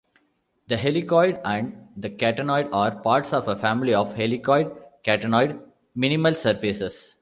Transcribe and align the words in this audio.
The 0.67 0.77
helicoid 0.77 1.39
and 1.45 1.89
the 1.95 2.09
catenoid 2.09 2.69
are 2.73 3.01
parts 3.03 3.33
of 3.33 3.47
a 3.47 3.55
family 3.55 3.93
of 3.93 4.15
helicoid-catenoid 4.15 5.61
minimal 5.93 6.33
surfaces. 6.33 7.15